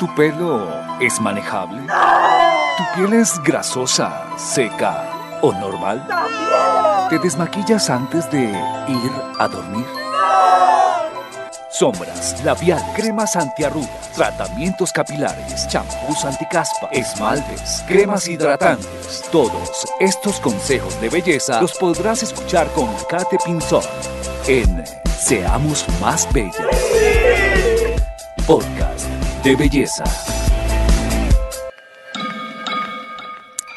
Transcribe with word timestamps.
¿Tu 0.00 0.08
pelo 0.14 0.66
es 0.98 1.20
manejable? 1.20 1.82
¿Tu 2.78 2.84
piel 2.94 3.20
es 3.20 3.38
grasosa, 3.42 4.24
seca 4.38 5.04
o 5.42 5.52
normal? 5.52 6.08
¿Te 7.10 7.18
desmaquillas 7.18 7.90
antes 7.90 8.30
de 8.30 8.44
ir 8.44 9.12
a 9.38 9.46
dormir? 9.46 9.84
Sombras, 11.70 12.42
labial, 12.42 12.82
cremas 12.96 13.36
antiarrugas, 13.36 14.10
tratamientos 14.14 14.90
capilares, 14.90 15.68
champús 15.68 16.24
anticaspa, 16.24 16.88
esmaltes, 16.92 17.84
cremas 17.86 18.26
hidratantes. 18.26 19.28
Todos 19.30 19.86
estos 20.00 20.40
consejos 20.40 20.98
de 21.02 21.10
belleza 21.10 21.60
los 21.60 21.76
podrás 21.76 22.22
escuchar 22.22 22.68
con 22.68 22.88
Kate 23.06 23.36
Pinzón 23.44 23.84
en 24.46 24.82
Seamos 25.18 25.84
Más 26.00 26.26
Bellas. 26.32 26.56
Podcast 28.46 29.19
de 29.42 29.56
belleza. 29.56 30.04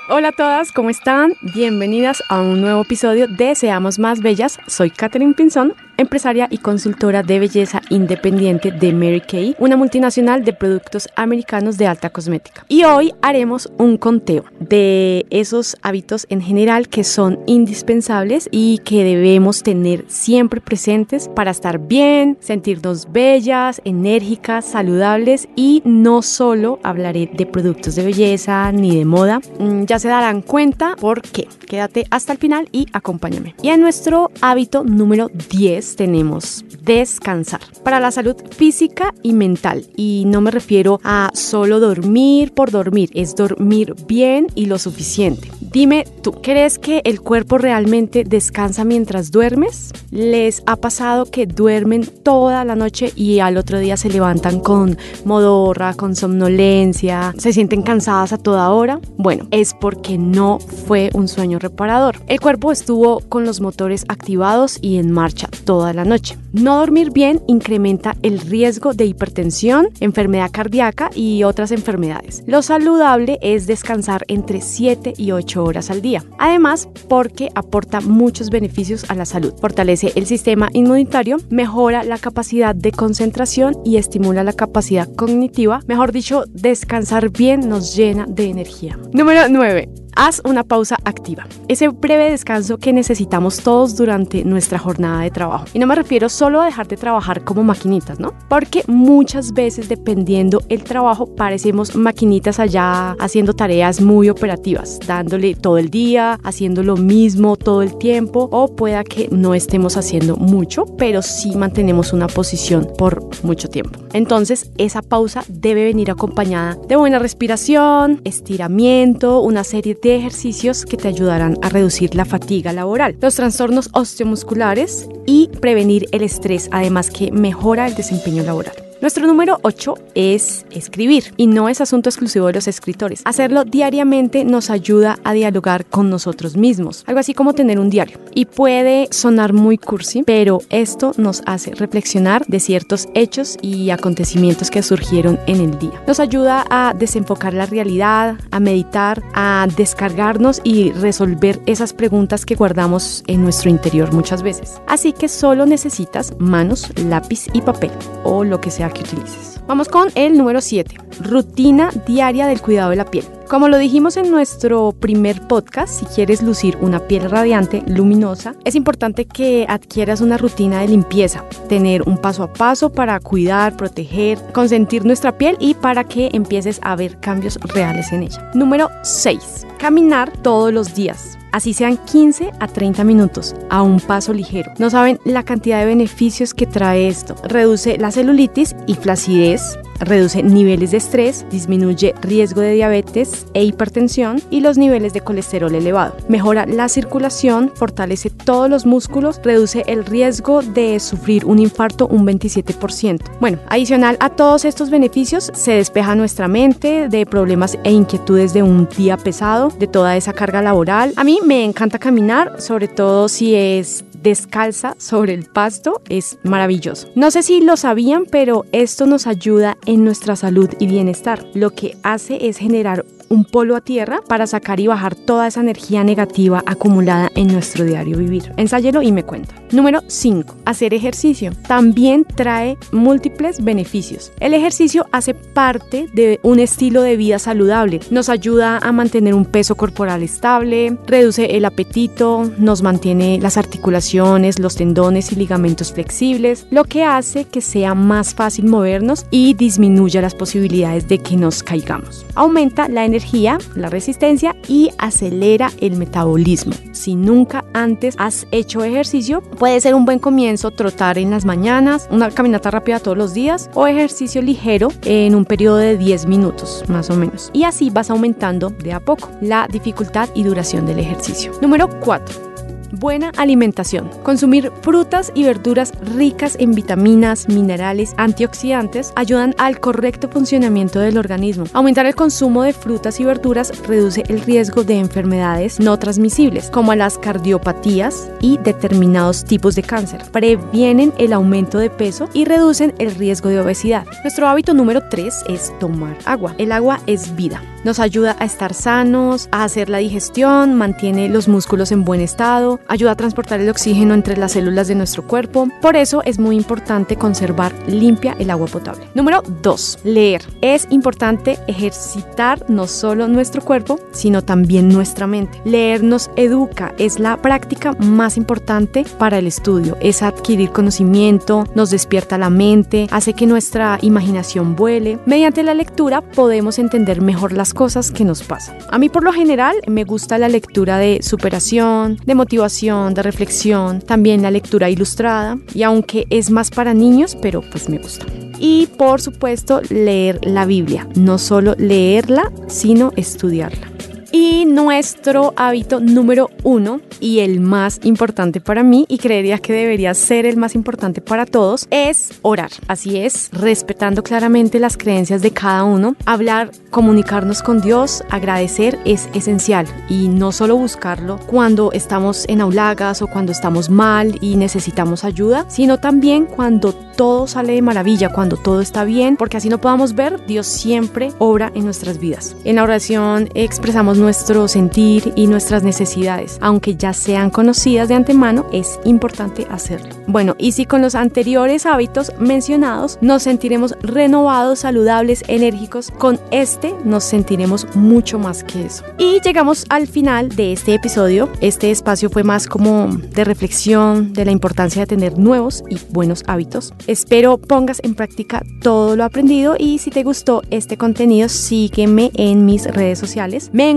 Hola 0.10 0.30
a 0.30 0.32
todas, 0.32 0.72
¿cómo 0.72 0.90
están? 0.90 1.34
Bienvenidas 1.56 2.22
a 2.30 2.42
un 2.42 2.62
nuevo 2.62 2.82
episodio 2.82 3.28
de 3.28 3.56
Seamos 3.56 4.00
Más 4.00 4.22
Bellas. 4.22 4.60
Soy 4.68 4.90
Catherine 4.90 5.34
Pinzón 5.34 5.74
empresaria 5.98 6.48
y 6.50 6.58
consultora 6.58 7.24
de 7.24 7.40
belleza 7.40 7.82
independiente 7.90 8.72
de 8.72 8.94
Mary 8.94 9.22
Kay, 9.22 9.56
una 9.60 9.78
multinacional 9.78 10.44
de 10.44 10.54
productos 10.54 11.08
americanos 11.16 11.78
de 11.78 11.88
alta 11.88 12.10
cosmética. 12.10 12.66
Y 12.68 12.84
hoy 12.84 13.14
haremos 13.22 13.72
un 13.78 13.98
conteo 13.98 14.46
de 14.60 15.26
esos 15.30 15.78
hábitos 15.82 16.26
en 16.30 16.42
general 16.42 16.88
que 16.88 17.04
son 17.04 17.40
indispensables 17.46 18.50
y 18.52 18.80
que 18.80 19.04
debemos 19.04 19.64
tener 19.64 20.06
siempre 20.08 20.62
presentes 20.62 21.30
para 21.30 21.52
estar 21.52 21.80
bien, 21.80 22.38
sentirnos 22.40 23.12
bellas, 23.12 23.82
enérgicas, 23.86 24.66
saludables 24.66 25.48
y 25.56 25.82
no 25.86 26.22
solo 26.22 26.80
hablaré 26.84 27.30
de 27.32 27.46
productos 27.46 27.96
de 27.96 28.06
belleza 28.06 28.72
ni 28.72 28.96
de 28.98 29.06
moda. 29.06 29.42
Mm, 29.60 29.84
ya 29.84 30.00
se 30.00 30.08
darán 30.08 30.42
cuenta 30.42 30.96
por 31.00 31.22
qué. 31.22 31.48
Quédate 31.68 32.06
hasta 32.10 32.34
el 32.34 32.40
final 32.40 32.68
y 32.72 32.88
acompáñame. 32.94 33.56
Y 33.62 33.70
en 33.70 33.82
nuestro 33.82 34.32
hábito 34.42 34.84
número 34.84 35.30
10 35.50 35.83
tenemos 35.96 36.64
descansar 36.82 37.62
para 37.84 38.00
la 38.00 38.12
salud 38.12 38.36
física 38.52 39.14
y 39.24 39.34
mental. 39.34 39.86
Y 39.96 40.24
no 40.28 40.42
me 40.42 40.52
refiero 40.52 41.00
a 41.04 41.30
solo 41.34 41.80
dormir 41.80 42.54
por 42.54 42.72
dormir, 42.72 43.10
es 43.14 43.36
dormir 43.36 43.96
bien 44.08 44.48
y 44.56 44.66
lo 44.66 44.80
suficiente. 44.80 45.50
Dime 45.60 46.06
tú, 46.22 46.34
¿crees 46.34 46.78
que 46.78 47.02
el 47.04 47.22
cuerpo 47.22 47.58
realmente 47.58 48.24
descansa 48.24 48.86
mientras 48.86 49.32
duermes? 49.32 49.92
¿Les 50.12 50.62
ha 50.66 50.76
pasado 50.76 51.26
que 51.26 51.48
duermen 51.48 52.06
toda 52.06 52.64
la 52.64 52.76
noche 52.76 53.12
y 53.16 53.40
al 53.40 53.58
otro 53.58 53.80
día 53.80 53.98
se 53.98 54.10
levantan 54.10 54.60
con 54.60 54.98
modorra, 55.26 55.94
con 55.96 56.16
somnolencia, 56.16 57.34
se 57.38 57.54
sienten 57.54 57.82
cansadas 57.82 58.34
a 58.34 58.38
toda 58.38 58.70
hora? 58.70 59.00
Bueno, 59.18 59.48
es 59.52 59.74
porque 59.74 60.18
no 60.18 60.60
fue 60.60 61.10
un 61.14 61.28
sueño 61.28 61.60
reparador. 61.60 62.22
El 62.28 62.40
cuerpo 62.40 62.72
estuvo 62.72 63.22
con 63.22 63.46
los 63.46 63.62
motores 63.62 64.06
activados 64.08 64.78
y 64.82 64.98
en 64.98 65.12
marcha 65.12 65.50
toda 65.74 65.92
la 65.92 66.06
noche. 66.06 66.38
No 66.52 66.78
dormir 66.78 67.10
bien 67.10 67.42
incrementa 67.48 68.16
el 68.22 68.40
riesgo 68.40 68.94
de 68.94 69.06
hipertensión, 69.06 69.90
enfermedad 70.02 70.52
cardíaca 70.52 71.10
y 71.16 71.44
otras 71.46 71.72
enfermedades. 71.72 72.44
Lo 72.46 72.62
saludable 72.62 73.40
es 73.42 73.66
descansar 73.66 74.24
entre 74.28 74.62
7 74.62 75.16
y 75.18 75.32
8 75.32 75.64
horas 75.64 75.90
al 75.90 76.04
día. 76.04 76.24
Además, 76.38 76.88
porque 77.10 77.50
aporta 77.56 78.02
muchos 78.02 78.52
beneficios 78.52 79.10
a 79.10 79.16
la 79.16 79.26
salud. 79.26 79.56
Fortalece 79.60 80.12
el 80.16 80.28
sistema 80.28 80.70
inmunitario, 80.74 81.38
mejora 81.50 82.04
la 82.04 82.20
capacidad 82.20 82.76
de 82.76 82.92
concentración 82.92 83.76
y 83.84 83.98
estimula 83.98 84.44
la 84.44 84.54
capacidad 84.54 85.12
cognitiva. 85.16 85.80
Mejor 85.88 86.12
dicho, 86.12 86.44
descansar 86.52 87.32
bien 87.32 87.68
nos 87.68 87.96
llena 87.96 88.28
de 88.28 88.46
energía. 88.46 89.00
Número 89.12 89.50
9. 89.50 90.03
Haz 90.16 90.42
una 90.46 90.64
pausa 90.64 90.98
activa. 91.06 91.48
Ese 91.68 91.88
breve 91.88 92.30
descanso 92.30 92.78
que 92.78 92.94
necesitamos 92.94 93.58
todos 93.58 93.96
durante 93.96 94.44
nuestra 94.44 94.78
jornada 94.78 95.22
de 95.22 95.32
trabajo. 95.32 95.66
Y 95.74 95.80
no 95.80 95.88
me 95.88 95.96
refiero 95.96 96.30
solo 96.30 96.62
a 96.62 96.66
dejar 96.66 96.88
de 96.88 96.98
trabajar 96.98 97.44
como 97.44 97.64
maquinitas, 97.64 98.20
¿no? 98.20 98.34
Porque 98.50 98.84
muchas 98.88 99.54
veces 99.54 99.90
dependiendo 99.90 100.62
el 100.70 100.84
trabajo 100.84 101.26
parecemos 101.36 101.96
maquinitas 101.96 102.60
allá 102.60 103.12
haciendo 103.20 103.54
tareas 103.54 104.02
muy 104.02 104.30
operativas, 104.30 105.00
dándole 105.06 105.56
todo 105.56 105.78
el 105.78 105.90
día, 105.90 106.40
haciendo 106.44 106.84
lo 106.84 106.96
mismo 106.98 107.56
todo 107.56 107.82
el 107.82 107.98
tiempo 107.98 108.50
o 108.52 108.76
pueda 108.76 109.04
que 109.04 109.30
no 109.32 109.54
estemos 109.54 109.98
haciendo 109.98 110.36
mucho, 110.36 110.86
pero 110.98 111.22
sí 111.22 111.56
mantenemos 111.56 112.14
una 112.14 112.28
posición 112.28 112.88
por 112.98 113.22
mucho 113.44 113.68
tiempo. 113.70 114.03
Entonces, 114.14 114.72
esa 114.78 115.02
pausa 115.02 115.44
debe 115.48 115.84
venir 115.84 116.12
acompañada 116.12 116.78
de 116.88 116.96
buena 116.96 117.20
respiración, 117.20 118.22
estiramiento, 118.24 119.42
una 119.42 119.64
serie 119.64 119.98
de 120.02 120.16
ejercicios 120.16 120.86
que 120.86 120.98
te 120.98 121.08
ayudarán 121.08 121.58
a 121.62 121.70
reducir 121.70 122.16
la 122.16 122.26
fatiga 122.26 122.74
laboral, 122.74 123.16
los 123.20 123.36
trastornos 123.36 123.90
osteomusculares 123.94 125.10
y 125.26 125.50
prevenir 125.60 126.08
el 126.12 126.22
estrés, 126.22 126.70
además 126.72 127.10
que 127.10 127.32
mejora 127.32 127.88
el 127.88 127.96
desempeño 127.96 128.44
laboral. 128.44 128.83
Nuestro 129.04 129.28
número 129.28 129.60
8 129.64 129.96
es 130.16 130.66
escribir 130.72 131.34
y 131.36 131.48
no 131.48 131.68
es 131.68 131.82
asunto 131.82 132.08
exclusivo 132.08 132.48
de 132.48 132.54
los 132.54 132.70
escritores. 132.70 133.22
Hacerlo 133.26 133.66
diariamente 133.66 134.46
nos 134.46 134.70
ayuda 134.70 135.20
a 135.26 135.34
dialogar 135.34 135.86
con 135.86 136.10
nosotros 136.10 136.56
mismos, 136.56 137.04
algo 137.06 137.20
así 137.20 137.34
como 137.34 137.52
tener 137.52 137.80
un 137.80 137.90
diario. 137.90 138.18
Y 138.34 138.46
puede 138.46 139.10
sonar 139.12 139.52
muy 139.52 139.78
cursi, 139.78 140.24
pero 140.24 140.62
esto 140.70 141.12
nos 141.18 141.44
hace 141.46 141.76
reflexionar 141.76 142.46
de 142.48 142.62
ciertos 142.62 143.10
hechos 143.14 143.58
y 143.62 143.90
acontecimientos 143.90 144.72
que 144.72 144.82
surgieron 144.82 145.38
en 145.48 145.60
el 145.60 145.78
día. 145.80 146.02
Nos 146.08 146.22
ayuda 146.22 146.66
a 146.70 146.94
desenfocar 146.98 147.54
la 147.54 147.66
realidad, 147.66 148.38
a 148.52 148.62
meditar, 148.62 149.22
a 149.34 149.68
descargarnos 149.76 150.62
y 150.64 150.94
resolver 150.94 151.60
esas 151.66 151.92
preguntas 151.92 152.46
que 152.46 152.56
guardamos 152.56 153.26
en 153.28 153.44
nuestro 153.44 153.70
interior 153.70 154.14
muchas 154.14 154.44
veces. 154.44 154.82
Así 154.88 155.12
que 155.12 155.28
solo 155.28 155.66
necesitas 155.66 156.34
manos, 156.40 156.88
lápiz 156.96 157.48
y 157.52 157.60
papel 157.60 157.92
o 158.24 158.46
lo 158.46 158.62
que 158.62 158.72
sea 158.72 158.93
que 158.94 159.02
utilices. 159.02 159.60
Vamos 159.68 159.88
con 159.90 160.10
el 160.16 160.38
número 160.38 160.62
7, 160.62 160.96
rutina 161.22 161.92
diaria 162.06 162.48
del 162.48 162.62
cuidado 162.62 162.90
de 162.92 162.96
la 162.98 163.06
piel. 163.06 163.26
Como 163.48 163.68
lo 163.68 163.78
dijimos 163.78 164.18
en 164.18 164.32
nuestro 164.32 164.94
primer 164.94 165.48
podcast, 165.48 166.00
si 166.00 166.06
quieres 166.06 166.42
lucir 166.42 166.78
una 166.82 167.00
piel 167.00 167.30
radiante, 167.30 167.84
luminosa, 167.86 168.56
es 168.64 168.76
importante 168.76 169.26
que 169.26 169.66
adquieras 169.68 170.22
una 170.22 170.38
rutina 170.38 170.80
de 170.80 170.88
limpieza, 170.88 171.44
tener 171.68 172.04
un 172.04 172.18
paso 172.18 172.44
a 172.44 172.54
paso 172.54 172.92
para 172.92 173.20
cuidar, 173.20 173.76
proteger, 173.76 174.40
consentir 174.54 175.06
nuestra 175.06 175.38
piel 175.38 175.58
y 175.60 175.74
para 175.74 176.06
que 176.06 176.30
empieces 176.34 176.80
a 176.84 176.96
ver 176.96 177.20
cambios 177.20 177.60
reales 177.62 178.12
en 178.12 178.24
ella. 178.24 178.50
Número 178.54 178.90
6. 179.04 179.68
Caminar 179.78 180.32
todos 180.42 180.74
los 180.74 180.96
días 180.96 181.38
así 181.54 181.74
sean 181.74 181.98
15 181.98 182.52
a 182.60 182.68
30 182.68 183.04
minutos, 183.06 183.56
a 183.70 183.82
un 183.82 184.02
paso 184.02 184.34
ligero. 184.34 184.74
No 184.80 184.90
saben 184.90 185.20
la 185.24 185.44
cantidad 185.44 185.80
de 185.80 185.86
beneficios 185.86 186.54
que 186.54 186.68
trae 186.68 187.08
esto. 187.08 187.36
Reduce 187.44 187.98
la 187.98 188.12
celulitis 188.12 188.76
y 188.88 188.96
flacidez, 188.96 189.80
reduce 190.04 190.44
niveles 190.44 190.92
de 190.92 190.98
estrés, 190.98 191.46
disminuye 191.50 192.14
riesgo 192.22 192.62
de 192.62 192.74
diabetes 192.74 193.46
e 193.54 193.64
hipertensión 193.64 194.42
y 194.50 194.62
los 194.62 194.78
niveles 194.78 195.14
de 195.14 195.22
colesterol 195.22 195.74
elevado. 195.74 196.16
Mejora 196.28 196.66
la 196.66 196.90
circulación, 196.90 197.72
fortalece 197.76 198.30
todos 198.30 198.70
los 198.70 198.86
músculos, 198.86 199.40
reduce 199.44 199.84
el 199.88 200.06
riesgo 200.06 200.62
de 200.62 201.00
sufrir 201.00 201.46
un 201.46 201.60
infarto 201.60 202.08
un 202.08 202.26
27%. 202.26 203.22
Bueno, 203.40 203.60
adicional 203.68 204.18
a 204.20 204.30
todos 204.30 204.66
estos 204.66 204.90
beneficios, 204.90 205.52
se 205.54 205.74
despeja 205.74 206.16
nuestra 206.16 206.48
mente 206.48 207.10
de 207.10 207.26
problemas 207.26 207.78
e 207.84 207.92
inquietudes 207.92 208.54
de 208.54 208.64
un 208.64 208.88
día 208.98 209.18
pesado, 209.18 209.70
de 209.70 209.88
toda 209.88 210.16
esa 210.18 210.34
carga 210.34 210.62
laboral. 210.62 211.14
A 211.16 211.24
mí 211.24 211.40
me 211.46 211.64
encanta 211.64 212.00
caminar, 212.00 212.62
sobre 212.62 212.88
todo 212.88 213.30
si 213.30 213.56
es 213.56 214.04
descalza 214.24 214.96
sobre 214.98 215.34
el 215.34 215.46
pasto 215.46 216.02
es 216.10 216.40
maravilloso. 216.44 217.10
No 217.16 217.30
sé 217.30 217.44
si 217.44 217.62
lo 217.62 217.78
sabían, 217.78 218.26
pero 218.26 218.66
esto 218.72 219.06
nos 219.06 219.28
ayuda 219.28 219.78
en 219.86 220.04
nuestra 220.04 220.36
salud 220.36 220.70
y 220.80 220.88
bienestar. 220.88 221.46
Lo 221.54 221.72
que 221.72 221.98
hace 222.02 222.48
es 222.48 222.58
generar 222.58 223.06
un 223.30 223.46
polo 223.46 223.76
a 223.76 223.82
tierra 223.82 224.22
para 224.28 224.48
sacar 224.48 224.80
y 224.80 224.88
bajar 224.88 225.16
toda 225.16 225.48
esa 225.48 225.62
energía 225.62 226.04
negativa 226.04 226.64
acumulada 226.66 227.30
en 227.36 227.48
nuestro 227.48 227.86
diario 227.86 228.18
vivir. 228.18 228.52
Ensáyelo 228.58 229.02
y 229.02 229.12
me 229.12 229.24
cuenta. 229.24 229.56
Número 229.72 230.02
5. 230.08 230.56
Hacer 230.66 230.94
ejercicio. 230.94 231.52
También 231.68 232.26
trae 232.26 232.78
múltiples 232.92 233.64
beneficios. 233.64 234.32
El 234.40 234.54
ejercicio 234.54 235.08
hace 235.12 235.34
parte 235.34 236.08
de 236.14 236.40
un 236.44 236.60
estilo 236.60 237.02
de 237.02 237.18
vida 237.18 237.40
saludable. 237.40 238.00
Nos 238.12 238.30
ayuda 238.30 238.78
a 238.78 238.92
mantener 238.92 239.34
un 239.34 239.46
peso 239.46 239.76
corporal 239.76 240.22
estable, 240.22 240.98
reduce 241.08 241.58
el 241.58 241.66
apetito, 241.66 242.52
nos 242.58 242.82
mantiene 242.82 243.40
las 243.42 243.58
articulaciones, 243.58 244.60
los 244.60 244.76
tendones 244.76 245.32
y 245.32 245.36
ligamentos 245.36 245.94
flexibles, 245.94 246.68
lo 246.70 246.84
que 246.84 247.04
hace 247.04 247.46
que 247.46 247.62
sea 247.62 247.96
más 247.96 248.36
fácil 248.36 248.66
movernos 248.66 249.26
y 249.32 249.54
disminuya 249.54 250.22
las 250.22 250.36
posibilidades 250.36 251.08
de 251.08 251.20
que 251.20 251.36
nos 251.36 251.64
caigamos. 251.64 252.26
Aumenta 252.36 252.88
la 252.88 253.06
energía 253.06 253.13
energía, 253.14 253.60
la 253.76 253.90
resistencia 253.90 254.56
y 254.68 254.90
acelera 254.98 255.72
el 255.80 255.98
metabolismo. 255.98 256.74
Si 256.94 257.16
nunca 257.16 257.64
antes 257.74 258.16
has 258.18 258.48
hecho 258.52 258.84
ejercicio, 258.84 259.42
puede 259.42 259.80
ser 259.82 259.94
un 259.94 260.06
buen 260.06 260.18
comienzo 260.18 260.72
trotar 260.72 261.20
en 261.20 261.30
las 261.30 261.46
mañanas, 261.46 262.08
una 262.10 262.32
caminata 262.32 262.72
rápida 262.72 263.00
todos 263.00 263.18
los 263.18 263.34
días 263.34 263.70
o 263.76 263.86
ejercicio 263.86 264.42
ligero 264.42 264.88
en 265.04 265.36
un 265.36 265.46
periodo 265.46 265.78
de 265.78 265.98
10 265.98 266.26
minutos 266.26 266.84
más 266.88 267.10
o 267.12 267.16
menos. 267.16 267.52
Y 267.54 267.64
así 267.64 267.92
vas 267.92 268.10
aumentando 268.10 268.72
de 268.72 268.94
a 268.94 269.00
poco 269.00 269.30
la 269.42 269.68
dificultad 269.72 270.30
y 270.34 270.44
duración 270.44 270.88
del 270.88 271.00
ejercicio. 271.00 271.52
Número 271.62 271.88
4 272.00 272.53
Buena 272.96 273.32
alimentación. 273.38 274.08
Consumir 274.22 274.72
frutas 274.84 275.32
y 275.34 275.44
verduras 275.44 275.94
ricas 276.16 276.56
en 276.60 276.76
vitaminas, 276.76 277.50
minerales, 277.50 278.14
antioxidantes 278.18 279.14
ayudan 279.16 279.56
al 279.58 279.80
correcto 279.80 280.30
funcionamiento 280.30 281.00
del 281.00 281.18
organismo. 281.18 281.66
Aumentar 281.74 282.06
el 282.06 282.14
consumo 282.14 282.62
de 282.62 282.72
frutas 282.72 283.20
y 283.20 283.26
verduras 283.26 283.72
reduce 283.88 284.22
el 284.28 284.42
riesgo 284.42 284.84
de 284.84 285.00
enfermedades 285.00 285.80
no 285.80 285.98
transmisibles, 285.98 286.70
como 286.70 286.94
las 286.94 287.18
cardiopatías 287.18 288.30
y 288.40 288.60
determinados 288.60 289.44
tipos 289.44 289.74
de 289.74 289.82
cáncer. 289.82 290.22
Previenen 290.32 291.14
el 291.18 291.34
aumento 291.34 291.80
de 291.80 291.90
peso 291.90 292.30
y 292.32 292.46
reducen 292.46 292.94
el 293.00 293.16
riesgo 293.16 293.50
de 293.50 293.60
obesidad. 293.60 294.06
Nuestro 294.24 294.48
hábito 294.48 294.76
número 294.76 295.02
3 295.10 295.46
es 295.50 295.74
tomar 295.80 296.16
agua. 296.26 296.54
El 296.60 296.72
agua 296.72 297.00
es 297.08 297.36
vida. 297.36 297.60
Nos 297.84 298.00
ayuda 298.00 298.38
a 298.40 298.46
estar 298.46 298.74
sanos, 298.74 299.50
a 299.52 299.66
hacer 299.66 299.90
la 299.90 299.98
digestión, 299.98 300.74
mantiene 300.74 301.28
los 301.28 301.50
músculos 301.50 301.92
en 301.92 302.06
buen 302.06 302.22
estado, 302.22 302.80
ayuda 302.88 303.12
a 303.12 303.16
transportar 303.16 303.60
el 303.60 303.70
oxígeno 303.70 304.14
entre 304.14 304.38
las 304.38 304.54
células 304.54 304.88
de 304.88 304.96
nuestro 304.96 305.28
cuerpo. 305.28 305.68
Por 305.82 305.98
eso 305.98 306.24
es 306.24 306.40
muy 306.40 306.56
importante 306.56 307.18
conservar 307.18 307.74
limpia 307.88 308.38
el 308.40 308.52
agua 308.52 308.68
potable. 308.68 309.06
Número 309.16 309.44
2. 309.62 310.00
Leer. 310.06 310.44
Es 310.62 310.88
importante 310.92 311.60
ejercitar 311.68 312.64
no 312.70 312.88
solo 312.88 313.28
nuestro 313.28 313.62
cuerpo, 313.62 314.00
sino 314.14 314.44
también 314.44 314.88
nuestra 314.88 315.28
mente. 315.28 315.62
Leer 315.66 316.04
nos 316.04 316.32
educa, 316.38 316.94
es 316.98 317.20
la 317.20 317.36
práctica 317.42 317.94
más 318.00 318.38
importante 318.38 319.06
para 319.18 319.40
el 319.40 319.48
estudio. 319.48 319.98
Es 320.00 320.24
adquirir 320.24 320.72
conocimiento, 320.72 321.66
nos 321.76 321.90
despierta 321.90 322.38
la 322.38 322.50
mente, 322.50 323.08
hace 323.12 323.34
que 323.34 323.46
nuestra 323.46 323.98
imaginación 324.02 324.78
vuele. 324.78 325.20
Mediante 325.26 325.64
la 325.64 325.74
lectura 325.74 326.22
podemos 326.22 326.80
entender 326.80 327.22
mejor 327.22 327.52
las 327.52 327.73
cosas 327.74 328.12
que 328.12 328.26
nos 328.26 328.44
pasan. 328.44 328.78
A 328.90 328.98
mí 328.98 329.10
por 329.10 329.24
lo 329.24 329.34
general 329.34 329.76
me 329.88 330.04
gusta 330.04 330.38
la 330.38 330.50
lectura 330.50 330.98
de 330.98 331.20
superación, 331.22 332.18
de 332.26 332.36
motivación 332.36 333.14
de 333.14 333.24
reflexión, 333.24 334.02
también 334.02 334.42
la 334.42 334.52
lectura 334.52 334.90
ilustrada 334.90 335.58
y 335.74 335.84
aunque 335.84 336.26
es 336.30 336.50
más 336.50 336.70
para 336.70 336.94
niños, 336.94 337.38
pero 337.42 337.62
pues 337.62 337.90
me 337.90 337.98
gusta. 337.98 338.26
Y 338.60 338.88
por 338.98 339.22
supuesto 339.22 339.82
leer 339.90 340.40
la 340.44 340.66
Biblia, 340.66 341.08
no 341.16 341.38
solo 341.38 341.76
leerla, 341.78 342.52
sino 342.68 343.12
estudiarla. 343.16 343.93
Y 344.36 344.66
nuestro 344.66 345.54
hábito 345.58 346.00
número 346.00 346.50
uno 346.64 347.02
y 347.20 347.42
el 347.42 347.60
más 347.60 348.00
importante 348.02 348.62
para 348.62 348.82
mí, 348.82 349.06
y 349.08 349.20
creería 349.20 349.60
que 349.60 349.74
debería 349.74 350.16
ser 350.16 350.48
el 350.48 350.58
más 350.58 350.74
importante 350.74 351.22
para 351.22 351.46
todos, 351.46 351.88
es 351.92 352.40
orar. 352.42 352.72
Así 352.88 353.18
es, 353.18 353.52
respetando 353.52 354.24
claramente 354.24 354.80
las 354.80 354.98
creencias 354.98 355.44
de 355.44 355.52
cada 355.52 355.84
uno, 355.84 356.16
hablar, 356.26 356.72
comunicarnos 356.90 357.62
con 357.62 357.80
Dios, 357.80 358.24
agradecer 358.32 358.98
es 359.06 359.30
esencial 359.36 359.86
y 360.10 360.30
no 360.30 360.52
solo 360.52 360.78
buscarlo 360.78 361.40
cuando 361.46 361.92
estamos 361.92 362.46
en 362.50 362.62
aulagas 362.62 363.22
o 363.22 363.28
cuando 363.28 363.52
estamos 363.52 363.92
mal 363.92 364.40
y 364.42 364.56
necesitamos 364.56 365.26
ayuda, 365.26 365.66
sino 365.70 366.00
también 366.00 366.48
cuando 366.48 366.92
todo 366.94 367.46
sale 367.46 367.74
de 367.74 367.84
maravilla, 367.84 368.30
cuando 368.30 368.58
todo 368.58 368.82
está 368.82 369.04
bien, 369.04 369.38
porque 369.38 369.58
así 369.58 369.70
no 369.70 369.80
podamos 369.80 370.16
ver, 370.16 370.44
Dios 370.48 370.66
siempre 370.66 371.32
obra 371.38 371.72
en 371.76 371.86
nuestras 371.86 372.18
vidas. 372.18 372.56
En 372.64 372.78
la 372.78 372.84
oración 372.84 373.50
expresamos 373.54 374.18
nuestro 374.24 374.70
sentir 374.70 375.34
y 375.36 375.48
nuestras 375.48 375.84
necesidades, 375.84 376.58
aunque 376.62 376.96
ya 376.96 377.12
sean 377.12 377.50
conocidas 377.50 378.08
de 378.08 378.16
antemano, 378.16 378.66
es 378.72 378.98
importante 379.04 379.68
hacerlo. 379.70 380.16
Bueno, 380.28 380.56
y 380.58 380.72
si 380.72 380.86
con 380.86 381.02
los 381.02 381.14
anteriores 381.14 381.86
hábitos 381.86 382.32
mencionados 382.40 383.18
nos 383.20 383.44
sentiremos 383.44 383.96
renovados, 384.02 384.80
saludables, 384.80 385.44
enérgicos, 385.50 386.10
con 386.10 386.40
este 386.52 386.96
nos 387.04 387.26
sentiremos 387.26 387.86
mucho 387.96 388.40
más 388.40 388.64
que 388.64 388.86
eso. 388.86 389.04
Y 389.18 389.42
llegamos 389.42 389.86
al 389.90 390.08
final 390.08 390.48
de 390.50 390.72
este 390.72 390.94
episodio. 390.94 391.50
Este 391.60 391.92
espacio 391.92 392.30
fue 392.30 392.44
más 392.44 392.68
como 392.68 393.08
de 393.08 393.44
reflexión 393.44 394.32
de 394.32 394.46
la 394.46 394.52
importancia 394.52 395.02
de 395.02 395.08
tener 395.08 395.38
nuevos 395.38 395.84
y 395.90 396.00
buenos 396.12 396.44
hábitos. 396.48 396.94
Espero 397.08 397.58
pongas 397.58 398.00
en 398.04 398.16
práctica 398.16 398.64
todo 398.82 399.18
lo 399.18 399.26
aprendido 399.26 399.76
y 399.78 399.98
si 399.98 400.12
te 400.12 400.24
gustó 400.24 400.62
este 400.70 400.96
contenido, 400.96 401.50
sígueme 401.50 402.32
en 402.36 402.66
mis 402.66 402.86
redes 402.86 403.20
sociales. 403.20 403.70
Me 403.74 403.90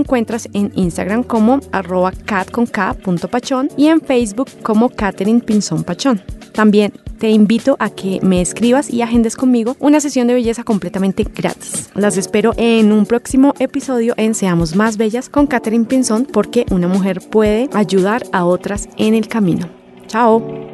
en 0.53 0.71
Instagram 0.75 1.23
como 1.23 1.59
arroba 1.71 2.11
cat.k.pachón 2.11 3.69
y 3.77 3.87
en 3.87 4.01
Facebook 4.01 4.49
como 4.63 4.89
Catherine 4.89 5.41
Pinzón 5.41 5.83
Pachón. 5.83 6.21
También 6.53 6.91
te 7.19 7.29
invito 7.29 7.75
a 7.79 7.89
que 7.89 8.19
me 8.23 8.41
escribas 8.41 8.89
y 8.89 9.01
agendes 9.01 9.35
conmigo 9.35 9.75
una 9.79 9.99
sesión 9.99 10.27
de 10.27 10.33
belleza 10.33 10.63
completamente 10.63 11.23
gratis. 11.23 11.89
Las 11.93 12.17
espero 12.17 12.53
en 12.57 12.91
un 12.91 13.05
próximo 13.05 13.53
episodio 13.59 14.13
en 14.17 14.33
Seamos 14.33 14.75
Más 14.75 14.97
Bellas 14.97 15.29
con 15.29 15.47
Catherine 15.47 15.85
Pinzón 15.85 16.25
porque 16.25 16.65
una 16.71 16.87
mujer 16.87 17.21
puede 17.21 17.69
ayudar 17.73 18.23
a 18.31 18.45
otras 18.45 18.89
en 18.97 19.13
el 19.13 19.27
camino. 19.27 19.69
Chao. 20.07 20.66